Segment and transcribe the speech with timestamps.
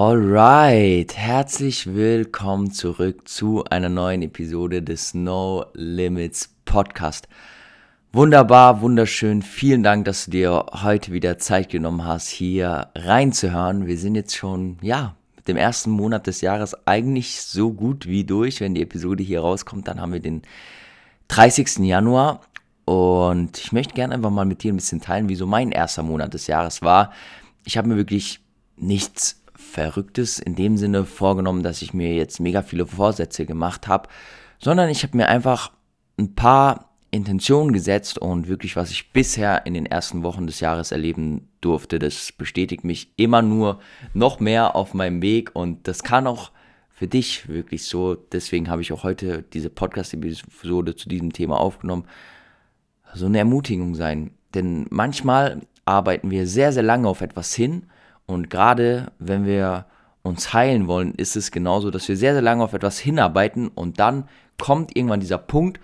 [0.00, 7.26] Alright, herzlich willkommen zurück zu einer neuen Episode des No Limits Podcast.
[8.12, 9.42] Wunderbar, wunderschön.
[9.42, 13.88] Vielen Dank, dass du dir heute wieder Zeit genommen hast, hier reinzuhören.
[13.88, 18.22] Wir sind jetzt schon, ja, mit dem ersten Monat des Jahres eigentlich so gut wie
[18.22, 18.60] durch.
[18.60, 20.42] Wenn die Episode hier rauskommt, dann haben wir den
[21.26, 21.78] 30.
[21.78, 22.42] Januar.
[22.84, 26.04] Und ich möchte gerne einfach mal mit dir ein bisschen teilen, wie so mein erster
[26.04, 27.12] Monat des Jahres war.
[27.64, 28.38] Ich habe mir wirklich
[28.76, 34.08] nichts Verrücktes in dem Sinne vorgenommen, dass ich mir jetzt mega viele Vorsätze gemacht habe,
[34.60, 35.72] sondern ich habe mir einfach
[36.16, 40.92] ein paar Intentionen gesetzt und wirklich, was ich bisher in den ersten Wochen des Jahres
[40.92, 43.80] erleben durfte, das bestätigt mich immer nur
[44.14, 46.52] noch mehr auf meinem Weg und das kann auch
[46.88, 48.14] für dich wirklich so.
[48.14, 52.04] Deswegen habe ich auch heute diese Podcast-Episode zu diesem Thema aufgenommen.
[53.12, 54.30] So eine Ermutigung sein.
[54.54, 57.86] Denn manchmal arbeiten wir sehr, sehr lange auf etwas hin
[58.28, 59.86] und gerade wenn wir
[60.22, 63.98] uns heilen wollen, ist es genauso, dass wir sehr, sehr lange auf etwas hinarbeiten und
[63.98, 65.80] dann kommt irgendwann dieser Punkt,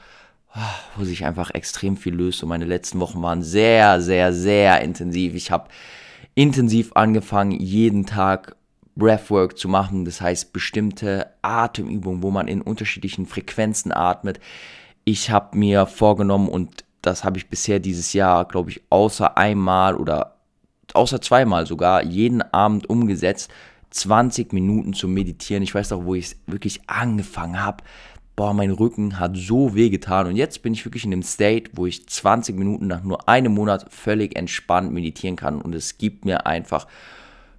[0.94, 2.42] wo sich einfach extrem viel löst.
[2.42, 5.34] Und meine letzten Wochen waren sehr, sehr, sehr intensiv.
[5.34, 5.68] Ich habe
[6.34, 8.56] intensiv angefangen, jeden Tag
[8.94, 10.04] Breathwork zu machen.
[10.04, 14.38] Das heißt, bestimmte Atemübungen, wo man in unterschiedlichen Frequenzen atmet.
[15.04, 19.96] Ich habe mir vorgenommen und das habe ich bisher dieses Jahr, glaube ich, außer einmal
[19.96, 20.33] oder
[20.92, 23.50] außer zweimal sogar, jeden Abend umgesetzt,
[23.94, 25.62] 20 Minuten zu meditieren.
[25.62, 27.84] Ich weiß auch, wo ich wirklich angefangen habe.
[28.36, 30.26] Boah, mein Rücken hat so weh getan.
[30.26, 33.54] Und jetzt bin ich wirklich in dem State, wo ich 20 Minuten nach nur einem
[33.54, 35.60] Monat völlig entspannt meditieren kann.
[35.60, 36.88] Und es gibt mir einfach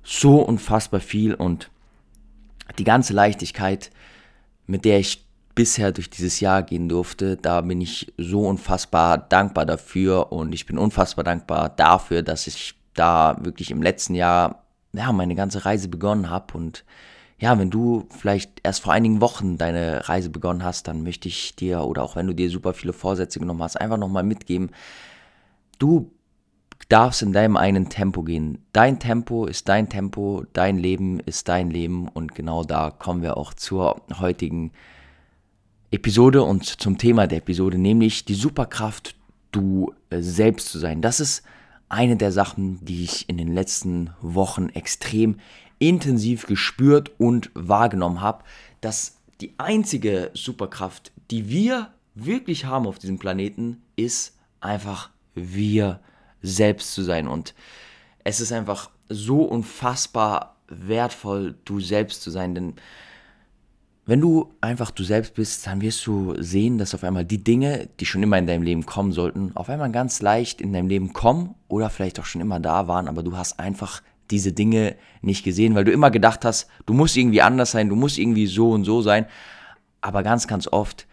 [0.03, 1.33] so unfassbar viel.
[1.33, 1.69] Und
[2.77, 3.89] die ganze Leichtigkeit,
[4.67, 5.23] mit der ich
[5.55, 10.33] bisher durch dieses Jahr gehen durfte, da bin ich so unfassbar dankbar dafür.
[10.33, 15.35] Und ich bin unfassbar dankbar dafür, dass ich da wirklich im letzten Jahr ja, meine
[15.35, 16.57] ganze Reise begonnen habe.
[16.57, 16.83] Und
[17.37, 21.55] ja, wenn du vielleicht erst vor einigen Wochen deine Reise begonnen hast, dann möchte ich
[21.55, 24.71] dir oder auch wenn du dir super viele Vorsätze genommen hast, einfach nochmal mitgeben,
[25.79, 26.11] du
[26.89, 28.59] darfst in deinem eigenen Tempo gehen.
[28.71, 33.37] Dein Tempo ist dein Tempo, dein Leben ist dein Leben und genau da kommen wir
[33.37, 34.71] auch zur heutigen
[35.91, 39.15] Episode und zum Thema der Episode, nämlich die Superkraft,
[39.51, 41.01] du äh, selbst zu sein.
[41.01, 41.43] Das ist
[41.89, 45.39] eine der Sachen, die ich in den letzten Wochen extrem
[45.79, 48.43] intensiv gespürt und wahrgenommen habe,
[48.81, 55.99] dass die einzige Superkraft, die wir wirklich haben auf diesem Planeten, ist einfach wir
[56.41, 57.27] selbst zu sein.
[57.27, 57.53] Und
[58.23, 62.73] es ist einfach so unfassbar wertvoll, du selbst zu sein, denn
[64.05, 67.89] wenn du einfach du selbst bist, dann wirst du sehen, dass auf einmal die Dinge,
[67.99, 71.11] die schon immer in deinem Leben kommen sollten, auf einmal ganz leicht in deinem Leben
[71.13, 75.43] kommen oder vielleicht auch schon immer da waren, aber du hast einfach diese Dinge nicht
[75.43, 78.71] gesehen, weil du immer gedacht hast, du musst irgendwie anders sein, du musst irgendwie so
[78.71, 79.25] und so sein.
[80.01, 81.07] Aber ganz, ganz oft,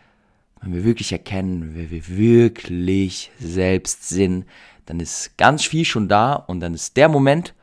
[0.60, 4.46] wenn wir wirklich erkennen, wer wir wirklich selbst sind,
[4.86, 7.54] dann ist ganz viel schon da und dann ist der Moment,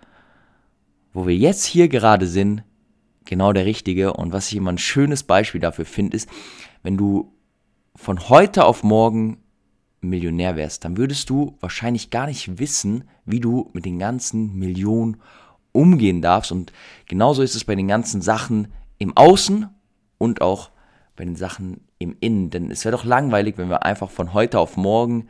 [1.13, 2.63] wo wir jetzt hier gerade sind,
[3.29, 4.13] genau der richtige.
[4.13, 6.27] Und was ich immer ein schönes Beispiel dafür finde, ist,
[6.83, 7.31] wenn du
[7.95, 9.37] von heute auf morgen
[10.01, 15.17] Millionär wärst, dann würdest du wahrscheinlich gar nicht wissen, wie du mit den ganzen Millionen
[15.71, 16.51] umgehen darfst.
[16.51, 16.73] Und
[17.07, 19.69] genauso ist es bei den ganzen Sachen im Außen
[20.17, 20.71] und auch
[21.15, 22.49] bei den Sachen im Innen.
[22.49, 25.27] Denn es wäre doch langweilig, wenn wir einfach von heute auf morgen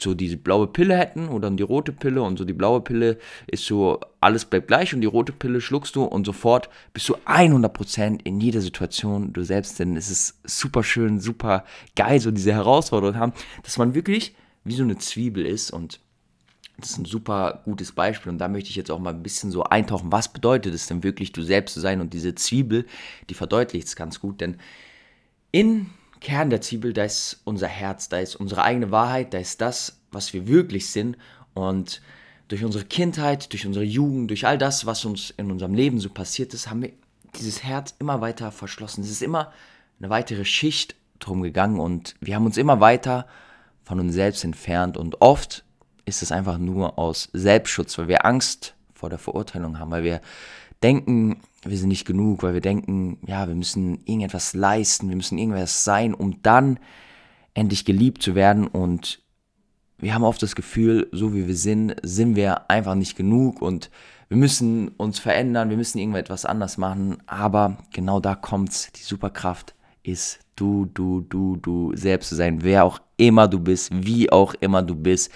[0.00, 3.64] so diese blaue Pille hätten oder die rote Pille und so die blaue Pille ist
[3.64, 8.20] so, alles bleibt gleich und die rote Pille schluckst du und sofort bist du 100%
[8.24, 11.64] in jeder Situation du selbst, denn es ist super schön, super
[11.96, 13.32] geil, so diese Herausforderung haben,
[13.62, 16.00] dass man wirklich wie so eine Zwiebel ist und
[16.80, 19.50] das ist ein super gutes Beispiel und da möchte ich jetzt auch mal ein bisschen
[19.50, 22.86] so eintauchen, was bedeutet es denn wirklich, du selbst zu sein und diese Zwiebel,
[23.28, 24.58] die verdeutlicht es ganz gut, denn
[25.50, 25.86] in
[26.20, 30.00] Kern der Zwiebel, da ist unser Herz, da ist unsere eigene Wahrheit, da ist das,
[30.10, 31.16] was wir wirklich sind.
[31.54, 32.00] Und
[32.48, 36.08] durch unsere Kindheit, durch unsere Jugend, durch all das, was uns in unserem Leben so
[36.08, 36.92] passiert ist, haben wir
[37.38, 39.02] dieses Herz immer weiter verschlossen.
[39.02, 39.52] Es ist immer
[39.98, 43.26] eine weitere Schicht drum gegangen und wir haben uns immer weiter
[43.84, 44.96] von uns selbst entfernt.
[44.96, 45.64] Und oft
[46.04, 50.20] ist es einfach nur aus Selbstschutz, weil wir Angst vor der Verurteilung haben, weil wir
[50.82, 55.38] denken, wir sind nicht genug, weil wir denken, ja, wir müssen irgendetwas leisten, wir müssen
[55.38, 56.78] irgendwas sein, um dann
[57.54, 58.66] endlich geliebt zu werden.
[58.66, 59.20] Und
[59.98, 63.90] wir haben oft das Gefühl, so wie wir sind, sind wir einfach nicht genug und
[64.28, 69.74] wir müssen uns verändern, wir müssen irgendetwas anders machen, aber genau da kommt's, die Superkraft
[70.02, 74.54] ist du, du, du, du selbst zu sein, wer auch immer du bist, wie auch
[74.54, 75.32] immer du bist,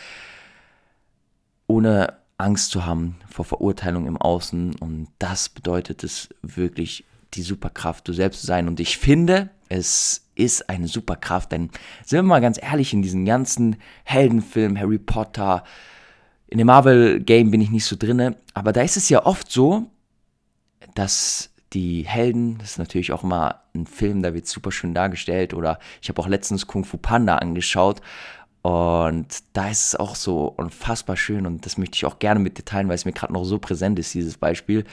[1.66, 4.76] ohne Angst zu haben vor Verurteilung im Außen.
[4.76, 8.68] Und das bedeutet es wirklich, die Superkraft, du selbst zu sein.
[8.68, 11.70] Und ich finde, es ist eine Superkraft, denn
[12.04, 15.64] sind wir mal ganz ehrlich, in diesen ganzen Heldenfilmen, Harry Potter,
[16.48, 19.90] in dem Marvel-Game bin ich nicht so drinne, aber da ist es ja oft so,
[20.94, 25.54] dass die Helden, das ist natürlich auch immer ein Film, da wird super schön dargestellt,
[25.54, 28.02] oder ich habe auch letztens Kung Fu Panda angeschaut
[28.62, 32.58] und da ist es auch so unfassbar schön und das möchte ich auch gerne mit
[32.58, 34.84] dir teilen, weil es mir gerade noch so präsent ist, dieses Beispiel.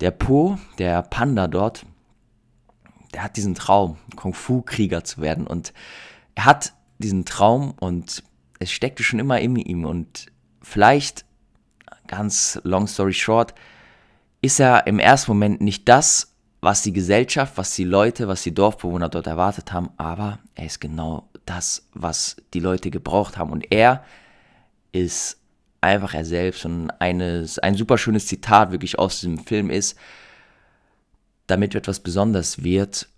[0.00, 1.86] Der Po, der Panda dort,
[3.14, 5.46] der hat diesen Traum, Kung-Fu-Krieger zu werden.
[5.46, 5.72] Und
[6.34, 8.22] er hat diesen Traum und
[8.58, 9.86] es steckte schon immer in ihm.
[9.86, 10.26] Und
[10.60, 11.24] vielleicht,
[12.06, 13.54] ganz long story short,
[14.42, 18.54] ist er im ersten Moment nicht das, was die Gesellschaft, was die Leute, was die
[18.54, 23.50] Dorfbewohner dort erwartet haben, aber er ist genau das, was die Leute gebraucht haben.
[23.50, 24.04] Und er
[24.92, 25.38] ist
[25.80, 26.64] einfach er selbst.
[26.64, 29.96] Und eines, ein super schönes Zitat wirklich aus diesem Film ist,
[31.46, 33.08] damit etwas besonders wird,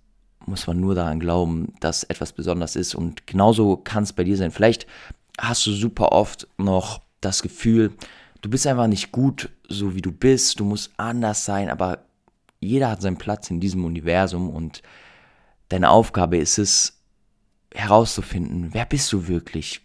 [0.46, 2.94] muss man nur daran glauben, dass etwas besonders ist.
[2.94, 4.50] Und genauso kann es bei dir sein.
[4.50, 4.86] Vielleicht
[5.38, 7.92] hast du super oft noch das Gefühl,
[8.42, 12.04] du bist einfach nicht gut, so wie du bist, du musst anders sein, aber
[12.60, 14.82] jeder hat seinen Platz in diesem Universum und
[15.68, 16.95] deine Aufgabe ist es,
[17.74, 19.80] herauszufinden, wer bist du wirklich?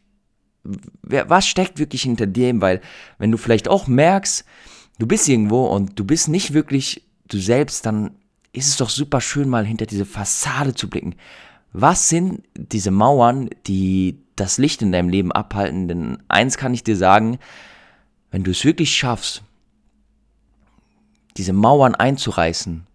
[1.01, 2.62] Wer, was steckt wirklich hinter dem?
[2.62, 2.81] Weil
[3.18, 4.45] wenn du vielleicht auch merkst,
[5.00, 8.16] du bist irgendwo und du bist nicht wirklich du selbst, dann
[8.54, 11.16] ist es doch super schön, mal hinter diese Fassade zu blicken.
[11.74, 15.88] Was sind diese Mauern, die das Licht in deinem Leben abhalten?
[15.88, 17.39] Denn eins kann ich dir sagen,
[18.30, 19.44] wenn du es wirklich schaffst,
[21.38, 22.86] diese Mauern einzureißen,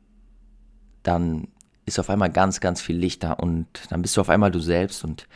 [1.02, 1.48] dann
[1.86, 4.60] ist auf einmal ganz, ganz viel Licht da und dann bist du auf einmal du
[4.60, 5.26] selbst und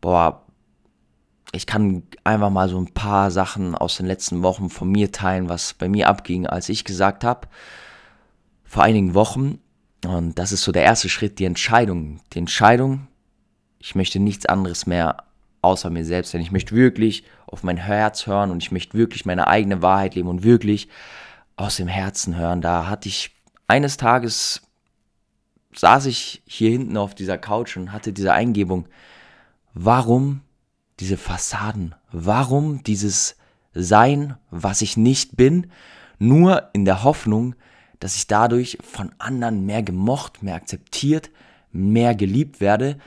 [0.00, 0.44] boah,
[1.52, 5.48] ich kann einfach mal so ein paar Sachen aus den letzten Wochen von mir teilen,
[5.48, 7.48] was bei mir abging, als ich gesagt habe,
[8.64, 9.58] vor einigen Wochen.
[10.04, 12.20] Und das ist so der erste Schritt, die Entscheidung.
[12.32, 13.08] Die Entscheidung,
[13.80, 15.24] ich möchte nichts anderes mehr
[15.62, 19.26] außer mir selbst, denn ich möchte wirklich auf mein Herz hören und ich möchte wirklich
[19.26, 20.88] meine eigene Wahrheit leben und wirklich
[21.56, 22.62] aus dem Herzen hören.
[22.62, 23.32] Da hatte ich
[23.66, 24.62] eines Tages
[25.74, 28.86] saß ich hier hinten auf dieser Couch und hatte diese Eingebung,
[29.74, 30.40] warum
[30.98, 33.36] diese Fassaden, warum dieses
[33.72, 35.70] Sein, was ich nicht bin,
[36.18, 37.54] nur in der Hoffnung,
[37.98, 41.30] dass ich dadurch von anderen mehr gemocht, mehr akzeptiert,
[41.72, 42.98] mehr geliebt werde.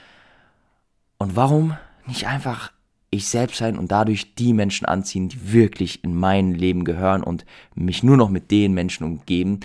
[1.18, 2.72] Und warum nicht einfach
[3.10, 7.46] ich selbst sein und dadurch die Menschen anziehen, die wirklich in mein Leben gehören und
[7.76, 9.60] mich nur noch mit den Menschen umgeben.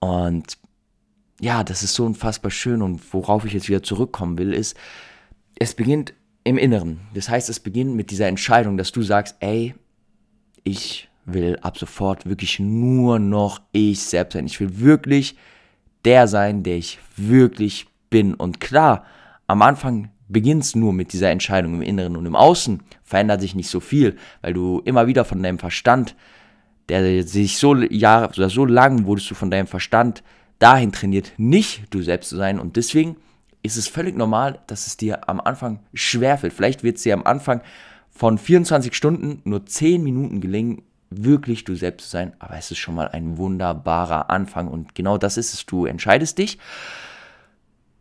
[0.00, 0.58] Und
[1.42, 4.76] ja, das ist so unfassbar schön und worauf ich jetzt wieder zurückkommen will, ist,
[5.58, 7.00] es beginnt im Inneren.
[7.14, 9.74] Das heißt, es beginnt mit dieser Entscheidung, dass du sagst, ey,
[10.62, 14.46] ich will ab sofort wirklich nur noch ich selbst sein.
[14.46, 15.36] Ich will wirklich
[16.04, 18.34] der sein, der ich wirklich bin.
[18.34, 19.04] Und klar,
[19.48, 23.56] am Anfang beginnt es nur mit dieser Entscheidung im Inneren und im Außen verändert sich
[23.56, 26.14] nicht so viel, weil du immer wieder von deinem Verstand,
[26.88, 30.22] der sich so oder so lang wurdest du von deinem Verstand
[30.62, 32.60] dahin trainiert, nicht du selbst zu sein.
[32.60, 33.16] Und deswegen
[33.62, 36.52] ist es völlig normal, dass es dir am Anfang schwerfällt.
[36.52, 37.62] Vielleicht wird es dir am Anfang
[38.10, 42.78] von 24 Stunden nur 10 Minuten gelingen, wirklich du selbst zu sein, aber es ist
[42.78, 45.66] schon mal ein wunderbarer Anfang und genau das ist es.
[45.66, 46.58] Du entscheidest dich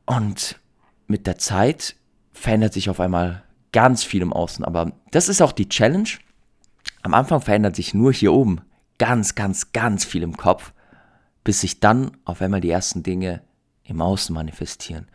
[0.06, 0.60] und
[1.08, 1.96] mit der Zeit
[2.32, 6.10] verändert sich auf einmal ganz viel im Außen, aber das ist auch die Challenge.
[7.02, 8.62] Am Anfang verändert sich nur hier oben
[8.98, 10.74] ganz, ganz, ganz viel im Kopf,
[11.44, 13.42] bis sich dann auf einmal die ersten Dinge
[13.84, 15.08] im Außen manifestieren.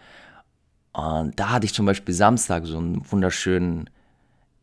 [0.93, 3.91] Und da hatte ich zum Beispiel Samstag so einen wunderschönen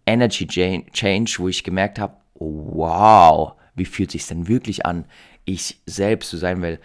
[0.06, 5.06] Energy Change, wo ich gemerkt habe, wow, wie fühlt sich denn wirklich an,
[5.46, 6.80] ich selbst zu sein, weil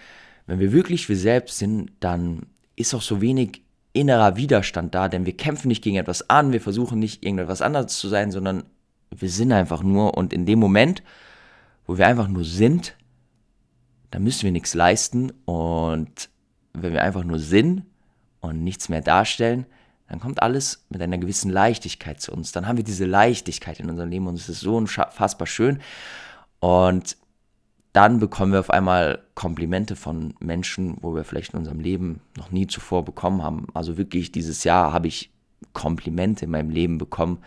[0.46, 5.26] wenn wir wirklich wir selbst sind, dann ist auch so wenig innerer Widerstand da, denn
[5.26, 8.64] wir kämpfen nicht gegen etwas an, wir versuchen nicht irgendetwas anderes zu sein, sondern
[9.10, 11.02] wir sind einfach nur und in dem Moment,
[11.86, 12.94] wo wir einfach nur sind,
[14.10, 16.30] da müssen wir nichts leisten und
[16.72, 17.82] wenn wir einfach nur sind
[18.40, 19.66] und nichts mehr darstellen,
[20.08, 22.52] dann kommt alles mit einer gewissen Leichtigkeit zu uns.
[22.52, 25.80] Dann haben wir diese Leichtigkeit in unserem Leben und es ist so unfassbar schön.
[26.60, 27.16] Und
[27.92, 32.50] dann bekommen wir auf einmal Komplimente von Menschen, wo wir vielleicht in unserem Leben noch
[32.50, 33.66] nie zuvor bekommen haben.
[33.74, 35.30] Also wirklich dieses Jahr habe ich
[35.72, 37.38] Komplimente in meinem Leben bekommen.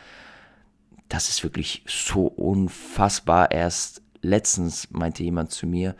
[1.09, 3.51] Das ist wirklich so unfassbar.
[3.51, 5.95] Erst letztens meinte jemand zu mir,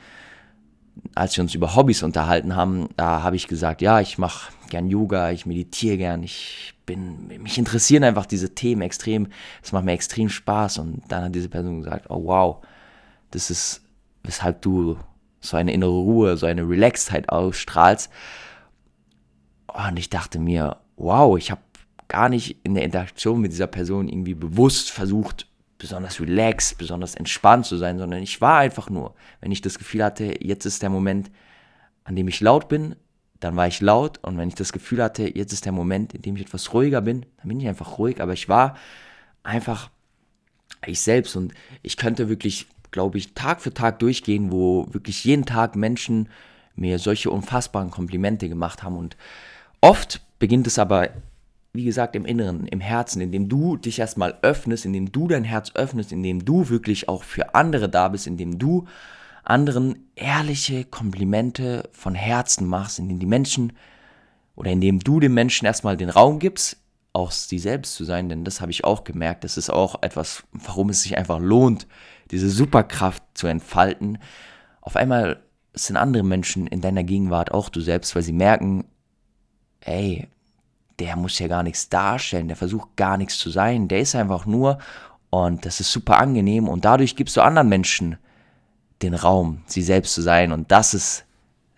[1.15, 4.87] als wir uns über Hobbys unterhalten haben, da habe ich gesagt, ja, ich mache gern
[4.87, 9.27] Yoga, ich meditiere gern, ich bin, mich interessieren einfach diese Themen extrem,
[9.61, 12.65] es macht mir extrem Spaß und dann hat diese Person gesagt, oh wow,
[13.31, 13.81] das ist,
[14.23, 14.97] weshalb du
[15.41, 18.09] so eine innere Ruhe, so eine Relaxedheit ausstrahlst.
[19.67, 21.61] Und ich dachte mir, wow, ich habe
[22.07, 25.47] gar nicht in der Interaktion mit dieser Person irgendwie bewusst versucht,
[25.81, 30.03] besonders relaxed, besonders entspannt zu sein, sondern ich war einfach nur, wenn ich das Gefühl
[30.03, 31.31] hatte, jetzt ist der Moment,
[32.03, 32.95] an dem ich laut bin,
[33.39, 34.19] dann war ich laut.
[34.21, 37.01] Und wenn ich das Gefühl hatte, jetzt ist der Moment, in dem ich etwas ruhiger
[37.01, 38.77] bin, dann bin ich einfach ruhig, aber ich war
[39.43, 39.89] einfach
[40.85, 41.35] ich selbst.
[41.35, 46.29] Und ich könnte wirklich, glaube ich, Tag für Tag durchgehen, wo wirklich jeden Tag Menschen
[46.75, 48.97] mir solche unfassbaren Komplimente gemacht haben.
[48.97, 49.17] Und
[49.81, 51.09] oft beginnt es aber,
[51.73, 55.71] wie gesagt, im Inneren, im Herzen, indem du dich erstmal öffnest, indem du dein Herz
[55.73, 58.87] öffnest, indem du wirklich auch für andere da bist, indem du
[59.43, 63.73] anderen ehrliche Komplimente von Herzen machst, indem die Menschen
[64.55, 66.77] oder indem du den Menschen erstmal den Raum gibst,
[67.13, 69.43] auch sie selbst zu sein, denn das habe ich auch gemerkt.
[69.43, 71.87] Das ist auch etwas, warum es sich einfach lohnt,
[72.31, 74.17] diese Superkraft zu entfalten.
[74.81, 75.41] Auf einmal
[75.73, 78.85] sind andere Menschen in deiner Gegenwart auch du selbst, weil sie merken,
[79.81, 80.27] ey,
[81.01, 84.45] der muss ja gar nichts darstellen, der versucht gar nichts zu sein, der ist einfach
[84.45, 84.77] nur
[85.31, 88.17] und das ist super angenehm und dadurch gibst du anderen Menschen
[89.01, 91.25] den Raum, sie selbst zu sein und das ist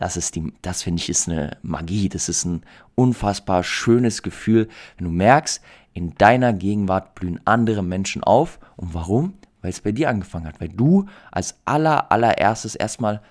[0.04, 2.10] das ist die, das finde ich ist eine Magie.
[2.10, 2.64] Das ist ein
[2.96, 5.62] unfassbar schönes Gefühl, wenn du merkst,
[5.94, 8.60] in deiner Gegenwart blühen andere Menschen auf.
[8.76, 9.36] Und warum?
[9.62, 10.60] Weil es bei dir angefangen hat.
[10.60, 13.22] Weil du als aller, allererstes erstmal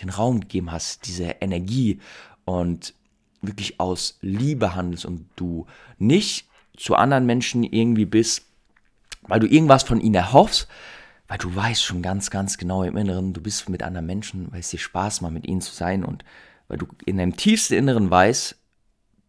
[0.00, 1.98] den Raum gegeben hast, diese Energie
[2.44, 2.94] und
[3.46, 5.66] wirklich aus Liebe handelst und du
[5.98, 8.46] nicht zu anderen Menschen irgendwie bist,
[9.22, 10.68] weil du irgendwas von ihnen erhoffst,
[11.28, 14.60] weil du weißt schon ganz, ganz genau im Inneren, du bist mit anderen Menschen, weil
[14.60, 16.24] es dir Spaß macht, mit ihnen zu sein und
[16.68, 18.56] weil du in deinem tiefsten Inneren weißt,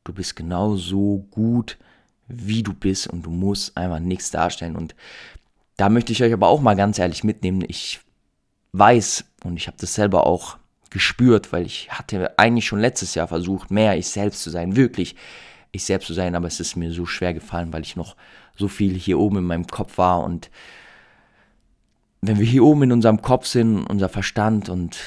[0.03, 1.77] du bist genau so gut,
[2.27, 4.75] wie du bist und du musst einfach nichts darstellen.
[4.75, 4.95] Und
[5.77, 7.63] da möchte ich euch aber auch mal ganz ehrlich mitnehmen.
[7.67, 7.99] Ich
[8.71, 10.57] weiß und ich habe das selber auch
[10.95, 15.17] gespürt, weil ich hatte eigentlich schon letztes Jahr versucht, mehr ich selbst zu sein, wirklich
[15.73, 18.15] ich selbst zu sein, aber es ist mir so schwer gefallen, weil ich noch
[18.55, 20.49] so viel hier oben in meinem Kopf war und
[22.21, 24.97] wenn wir hier oben in unserem Kopf sind, unser Verstand und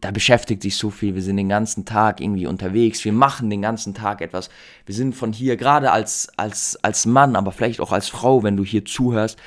[0.00, 3.60] da beschäftigt sich so viel, wir sind den ganzen Tag irgendwie unterwegs, wir machen den
[3.60, 4.48] ganzen Tag etwas.
[4.86, 8.56] Wir sind von hier, gerade als, als, als Mann, aber vielleicht auch als Frau, wenn
[8.56, 9.38] du hier zuhörst,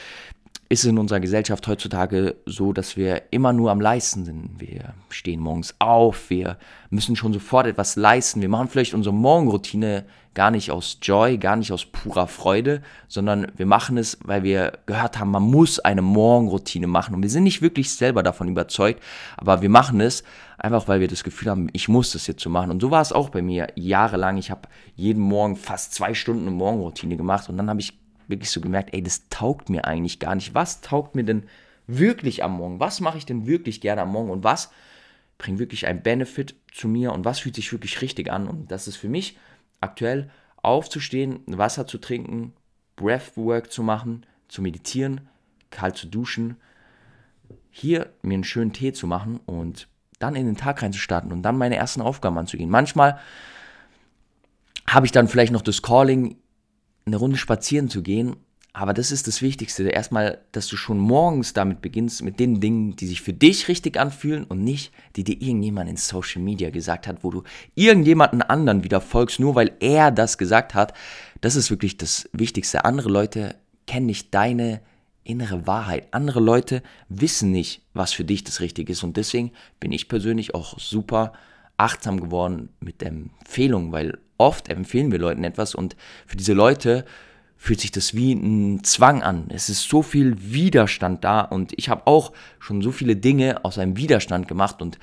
[0.73, 4.59] ist es in unserer Gesellschaft heutzutage so, dass wir immer nur am Leisten sind.
[4.59, 6.57] Wir stehen morgens auf, wir
[6.89, 8.41] müssen schon sofort etwas leisten.
[8.41, 13.51] Wir machen vielleicht unsere Morgenroutine gar nicht aus Joy, gar nicht aus purer Freude, sondern
[13.55, 17.13] wir machen es, weil wir gehört haben, man muss eine Morgenroutine machen.
[17.13, 18.99] Und wir sind nicht wirklich selber davon überzeugt,
[19.37, 20.23] aber wir machen es
[20.57, 22.71] einfach, weil wir das Gefühl haben, ich muss das jetzt so machen.
[22.71, 24.37] Und so war es auch bei mir jahrelang.
[24.37, 28.02] Ich habe jeden Morgen fast zwei Stunden eine Morgenroutine gemacht und dann habe ich
[28.33, 30.53] wirklich so gemerkt, ey, das taugt mir eigentlich gar nicht.
[30.53, 31.43] Was taugt mir denn
[31.87, 32.79] wirklich am Morgen?
[32.79, 34.29] Was mache ich denn wirklich gerne am Morgen?
[34.29, 34.71] Und was
[35.37, 37.13] bringt wirklich einen Benefit zu mir?
[37.13, 38.47] Und was fühlt sich wirklich richtig an?
[38.47, 39.37] Und das ist für mich
[39.81, 40.29] aktuell
[40.61, 42.53] aufzustehen, Wasser zu trinken,
[42.95, 45.21] Breathwork zu machen, zu meditieren,
[45.69, 46.57] kalt zu duschen,
[47.69, 49.87] hier mir einen schönen Tee zu machen und
[50.19, 52.69] dann in den Tag reinzustarten und dann meine ersten Aufgaben anzugehen.
[52.69, 53.19] Manchmal
[54.87, 56.37] habe ich dann vielleicht noch das Calling,
[57.05, 58.35] eine Runde spazieren zu gehen
[58.75, 59.87] aber das ist das Wichtigste.
[59.87, 63.99] Erstmal, dass du schon morgens damit beginnst, mit den Dingen, die sich für dich richtig
[63.99, 67.43] anfühlen und nicht, die dir irgendjemand in Social Media gesagt hat, wo du
[67.75, 70.93] irgendjemanden anderen wieder folgst, nur weil er das gesagt hat.
[71.39, 72.83] Das ist wirklich das Wichtigste.
[72.83, 73.55] Andere Leute
[73.85, 74.81] kennen nicht deine
[75.23, 76.07] innere Wahrheit.
[76.09, 79.03] Andere Leute wissen nicht, was für dich das Richtige ist.
[79.03, 81.33] Und deswegen bin ich persönlich auch super
[81.77, 87.05] achtsam geworden mit Empfehlungen, weil oft empfehlen wir Leuten etwas und für diese Leute
[87.57, 89.45] fühlt sich das wie ein Zwang an.
[89.49, 93.77] Es ist so viel Widerstand da und ich habe auch schon so viele Dinge aus
[93.77, 94.99] einem Widerstand gemacht und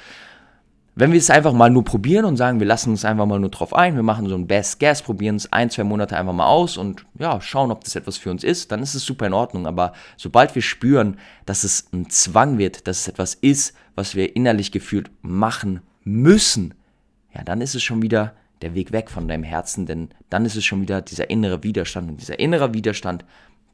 [0.97, 3.49] wenn wir es einfach mal nur probieren und sagen, wir lassen uns einfach mal nur
[3.51, 6.47] drauf ein, wir machen so ein Best Guess, probieren es ein, zwei Monate einfach mal
[6.47, 9.33] aus und ja, schauen, ob das etwas für uns ist, dann ist es super in
[9.33, 9.67] Ordnung.
[9.67, 14.35] Aber sobald wir spüren, dass es ein Zwang wird, dass es etwas ist, was wir
[14.35, 16.75] innerlich gefühlt machen müssen,
[17.35, 20.57] ja, dann ist es schon wieder der Weg weg von deinem Herzen, denn dann ist
[20.57, 22.11] es schon wieder dieser innere Widerstand.
[22.11, 23.25] Und dieser innere Widerstand,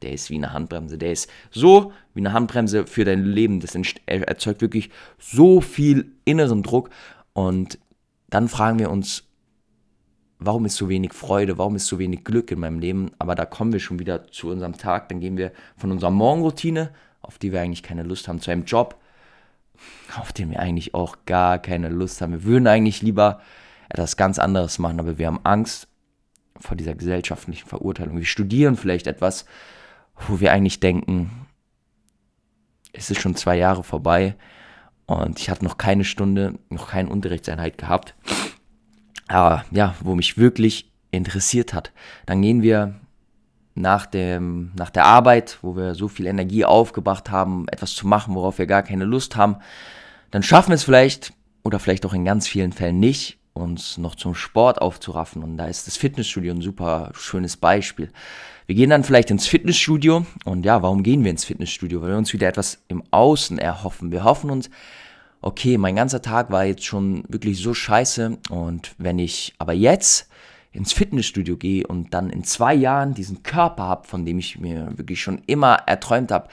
[0.01, 0.97] der ist wie eine Handbremse.
[0.97, 3.59] Der ist so wie eine Handbremse für dein Leben.
[3.59, 3.75] Das
[4.05, 6.89] erzeugt wirklich so viel inneren Druck.
[7.33, 7.79] Und
[8.29, 9.23] dann fragen wir uns,
[10.39, 13.11] warum ist so wenig Freude, warum ist so wenig Glück in meinem Leben?
[13.19, 15.09] Aber da kommen wir schon wieder zu unserem Tag.
[15.09, 16.91] Dann gehen wir von unserer Morgenroutine,
[17.21, 18.95] auf die wir eigentlich keine Lust haben, zu einem Job,
[20.19, 22.31] auf den wir eigentlich auch gar keine Lust haben.
[22.31, 23.41] Wir würden eigentlich lieber
[23.89, 25.87] etwas ganz anderes machen, aber wir haben Angst
[26.59, 28.17] vor dieser gesellschaftlichen Verurteilung.
[28.17, 29.45] Wir studieren vielleicht etwas,
[30.27, 31.47] wo wir eigentlich denken,
[32.93, 34.35] es ist schon zwei Jahre vorbei
[35.05, 38.15] und ich hatte noch keine Stunde, noch keine Unterrichtseinheit gehabt.
[39.27, 41.91] Aber ja, wo mich wirklich interessiert hat.
[42.25, 42.95] Dann gehen wir
[43.75, 48.35] nach, dem, nach der Arbeit, wo wir so viel Energie aufgebracht haben, etwas zu machen,
[48.35, 49.57] worauf wir gar keine Lust haben,
[50.31, 54.15] dann schaffen wir es vielleicht oder vielleicht auch in ganz vielen Fällen nicht, uns noch
[54.15, 55.43] zum Sport aufzuraffen.
[55.43, 58.11] Und da ist das Fitnessstudio ein super schönes Beispiel.
[58.65, 62.01] Wir gehen dann vielleicht ins Fitnessstudio und ja, warum gehen wir ins Fitnessstudio?
[62.01, 64.11] Weil wir uns wieder etwas im Außen erhoffen.
[64.11, 64.69] Wir hoffen uns,
[65.41, 70.29] okay, mein ganzer Tag war jetzt schon wirklich so scheiße und wenn ich aber jetzt
[70.73, 74.97] ins Fitnessstudio gehe und dann in zwei Jahren diesen Körper habe, von dem ich mir
[74.97, 76.49] wirklich schon immer erträumt habe,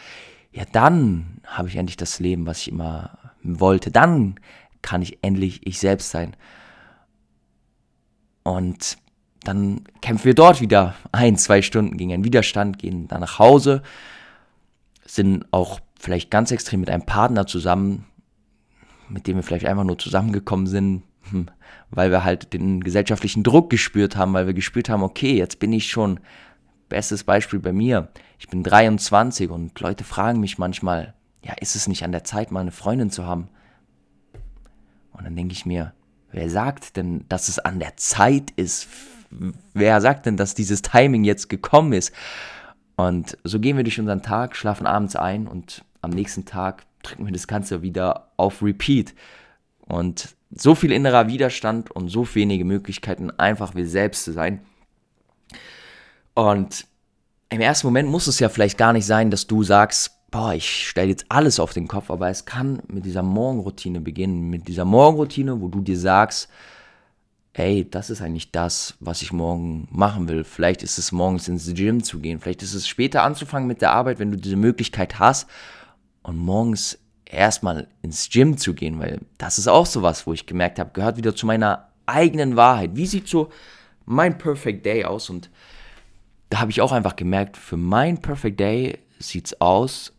[0.53, 3.91] ja, dann habe ich endlich das Leben, was ich immer wollte.
[3.91, 4.37] Dann
[4.83, 6.37] kann ich endlich ich selbst sein.
[8.45, 8.99] Und
[9.43, 13.83] dann kämpfen wir dort wieder ein, zwei Stunden gegen einen Widerstand, gehen dann nach Hause,
[15.05, 18.07] sind auch vielleicht ganz extrem mit einem Partner zusammen,
[19.09, 21.47] mit dem wir vielleicht einfach nur zusammengekommen sind, hm,
[21.91, 25.73] weil wir halt den gesellschaftlichen Druck gespürt haben, weil wir gespürt haben, okay, jetzt bin
[25.73, 26.21] ich schon,
[26.89, 28.09] bestes Beispiel bei mir,
[28.39, 32.51] ich bin 23 und Leute fragen mich manchmal, ja, ist es nicht an der Zeit,
[32.51, 33.49] mal eine Freundin zu haben?
[35.13, 35.93] Und dann denke ich mir,
[36.35, 38.89] wer sagt denn, dass es an der Zeit ist?
[39.73, 42.13] Wer sagt denn, dass dieses Timing jetzt gekommen ist?
[42.97, 47.27] Und so gehen wir durch unseren Tag, schlafen abends ein und am nächsten Tag drücken
[47.27, 49.15] wir das Ganze wieder auf Repeat.
[49.81, 54.61] Und so viel innerer Widerstand und so wenige Möglichkeiten, einfach wir selbst zu sein.
[56.35, 56.87] Und
[57.51, 60.89] im ersten Moment muss es ja vielleicht gar nicht sein, dass du sagst, boah, ich
[60.89, 64.85] stelle jetzt alles auf den Kopf, aber es kann mit dieser Morgenroutine beginnen, mit dieser
[64.85, 66.49] Morgenroutine, wo du dir sagst,
[67.53, 70.43] ey, das ist eigentlich das, was ich morgen machen will.
[70.43, 73.93] Vielleicht ist es morgens ins Gym zu gehen, vielleicht ist es später anzufangen mit der
[73.93, 75.49] Arbeit, wenn du diese Möglichkeit hast
[76.25, 80.81] und morgens erstmal ins Gym zu gehen, weil das ist auch sowas, wo ich gemerkt
[80.81, 82.91] habe, gehört wieder zu meiner eigenen Wahrheit.
[82.95, 83.51] Wie sieht so
[84.05, 85.31] mein Perfect Day aus?
[85.31, 85.49] Und
[86.51, 90.14] da habe ich auch einfach gemerkt, für mein Perfect Day sieht es aus,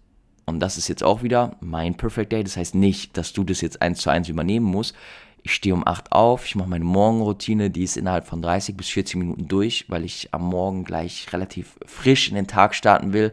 [0.45, 2.43] und das ist jetzt auch wieder mein Perfect Day.
[2.43, 4.95] Das heißt nicht, dass du das jetzt eins zu eins übernehmen musst.
[5.41, 8.89] Ich stehe um 8 auf, ich mache meine Morgenroutine, die ist innerhalb von 30 bis
[8.89, 13.31] 40 Minuten durch, weil ich am Morgen gleich relativ frisch in den Tag starten will.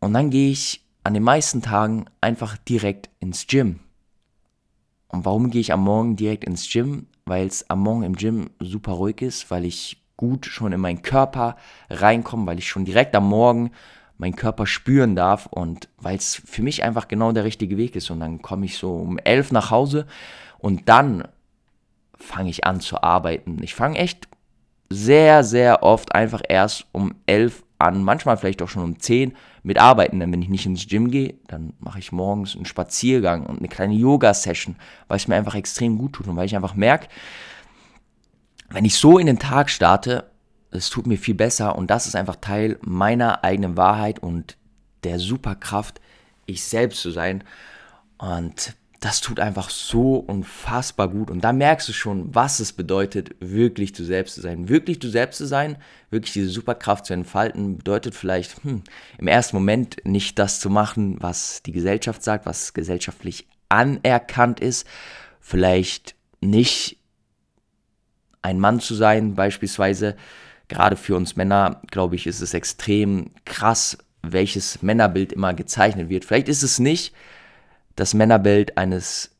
[0.00, 3.80] Und dann gehe ich an den meisten Tagen einfach direkt ins Gym.
[5.08, 7.06] Und warum gehe ich am Morgen direkt ins Gym?
[7.26, 11.02] Weil es am Morgen im Gym super ruhig ist, weil ich gut schon in meinen
[11.02, 11.56] Körper
[11.90, 13.70] reinkomme, weil ich schon direkt am Morgen
[14.22, 18.08] meinen Körper spüren darf und weil es für mich einfach genau der richtige Weg ist.
[18.10, 20.06] Und dann komme ich so um elf nach Hause
[20.58, 21.24] und dann
[22.16, 23.60] fange ich an zu arbeiten.
[23.62, 24.28] Ich fange echt
[24.88, 29.80] sehr, sehr oft einfach erst um elf an, manchmal vielleicht auch schon um zehn mit
[29.80, 30.20] Arbeiten.
[30.20, 33.68] Denn wenn ich nicht ins Gym gehe, dann mache ich morgens einen Spaziergang und eine
[33.68, 34.76] kleine Yoga-Session,
[35.08, 37.08] weil es mir einfach extrem gut tut und weil ich einfach merke,
[38.70, 40.30] wenn ich so in den Tag starte,
[40.72, 44.56] es tut mir viel besser und das ist einfach Teil meiner eigenen Wahrheit und
[45.04, 46.00] der Superkraft,
[46.46, 47.44] ich selbst zu sein.
[48.18, 51.30] Und das tut einfach so unfassbar gut.
[51.30, 54.68] Und da merkst du schon, was es bedeutet, wirklich du selbst zu sein.
[54.68, 55.76] Wirklich du selbst zu sein,
[56.10, 58.84] wirklich diese Superkraft zu entfalten, bedeutet vielleicht hm,
[59.18, 64.86] im ersten Moment nicht das zu machen, was die Gesellschaft sagt, was gesellschaftlich anerkannt ist.
[65.40, 66.98] Vielleicht nicht
[68.40, 70.16] ein Mann zu sein, beispielsweise,
[70.72, 76.24] gerade für uns Männer, glaube ich, ist es extrem krass, welches Männerbild immer gezeichnet wird.
[76.24, 77.12] Vielleicht ist es nicht
[77.94, 79.30] das Männerbild eines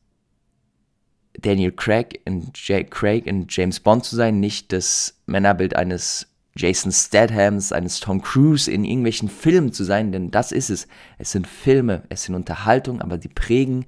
[1.40, 6.92] Daniel Craig in, J Craig in James Bond zu sein, nicht das Männerbild eines Jason
[6.92, 10.86] Stathams, eines Tom Cruise in irgendwelchen Filmen zu sein, denn das ist es.
[11.16, 13.86] Es sind Filme, es sind Unterhaltung, aber die prägen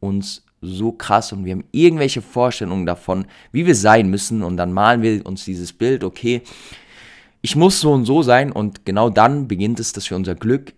[0.00, 4.72] uns so krass und wir haben irgendwelche Vorstellungen davon, wie wir sein müssen und dann
[4.72, 6.40] malen wir uns dieses Bild, okay,
[7.46, 10.74] ich muss so und so sein und genau dann beginnt es, dass wir unser Glück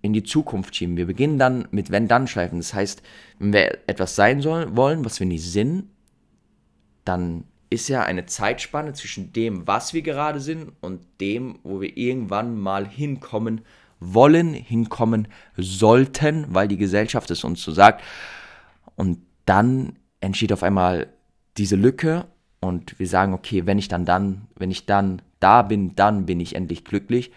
[0.00, 0.96] in die Zukunft schieben.
[0.96, 2.58] Wir beginnen dann mit Wenn-Dann-Schleifen.
[2.58, 3.02] Das heißt,
[3.38, 5.84] wenn wir etwas sein sollen, wollen, was wir nicht sind,
[7.04, 11.96] dann ist ja eine Zeitspanne zwischen dem, was wir gerade sind und dem, wo wir
[11.96, 13.60] irgendwann mal hinkommen
[14.00, 18.02] wollen, hinkommen sollten, weil die Gesellschaft es uns so sagt.
[18.96, 21.12] Und dann entsteht auf einmal
[21.58, 22.26] diese Lücke
[22.58, 26.40] und wir sagen, okay, wenn ich dann dann, wenn ich dann da bin, dann bin
[26.40, 27.32] ich endlich glücklich.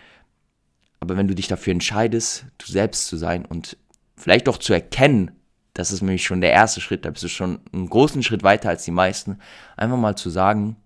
[1.00, 3.78] Aber wenn du dich dafür entscheidest, du selbst zu sein und
[4.16, 5.32] vielleicht auch zu erkennen,
[5.74, 8.70] das ist nämlich schon der erste Schritt, da bist du schon einen großen Schritt weiter
[8.70, 9.40] als die meisten,
[9.76, 10.78] einfach mal zu sagen,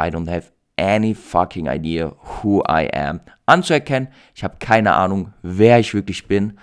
[0.00, 3.20] I don't have any fucking idea who I am.
[3.46, 6.58] Anzuerkennen, ich habe keine Ahnung, wer ich wirklich bin,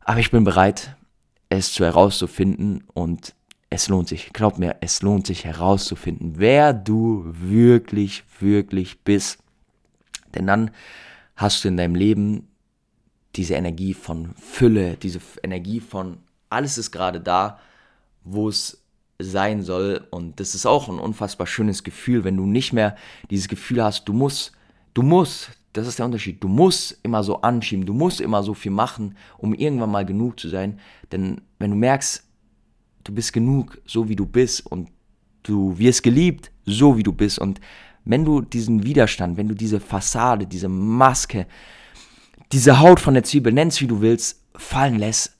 [0.00, 0.96] aber ich bin bereit,
[1.48, 3.34] es zu herauszufinden und
[3.70, 4.32] es lohnt sich.
[4.32, 9.38] Glaub mir, es lohnt sich herauszufinden, wer du wirklich, wirklich bist.
[10.34, 10.70] Denn dann
[11.34, 12.48] hast du in deinem Leben
[13.34, 17.58] diese Energie von Fülle, diese Energie von alles ist gerade da,
[18.24, 18.82] wo es
[19.18, 20.06] sein soll.
[20.10, 22.96] Und das ist auch ein unfassbar schönes Gefühl, wenn du nicht mehr
[23.30, 24.52] dieses Gefühl hast, du musst,
[24.94, 28.54] du musst, das ist der Unterschied, du musst immer so anschieben, du musst immer so
[28.54, 30.80] viel machen, um irgendwann mal genug zu sein.
[31.12, 32.25] Denn wenn du merkst,
[33.08, 34.88] du bist genug, so wie du bist und
[35.42, 37.60] du wirst geliebt, so wie du bist und
[38.04, 41.46] wenn du diesen Widerstand, wenn du diese Fassade, diese Maske,
[42.52, 45.36] diese Haut von der Zwiebel, nennst wie du willst, fallen lässt,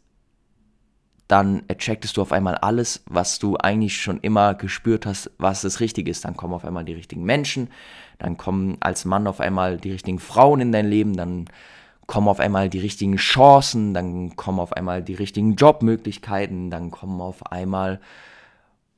[1.29, 5.81] dann attractest du auf einmal alles, was du eigentlich schon immer gespürt hast, was das
[5.81, 6.24] Richtige ist.
[6.24, 7.68] Dann kommen auf einmal die richtigen Menschen,
[8.18, 11.46] dann kommen als Mann auf einmal die richtigen Frauen in dein Leben, dann
[12.06, 17.20] kommen auf einmal die richtigen Chancen, dann kommen auf einmal die richtigen Jobmöglichkeiten, dann kommen
[17.20, 18.00] auf einmal